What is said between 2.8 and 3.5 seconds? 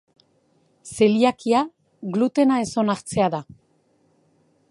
onartzea da.